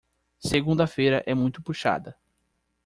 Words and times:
Segunda-feira 0.39 1.21
é 1.27 1.35
muito 1.35 1.61
puxada. 1.61 2.17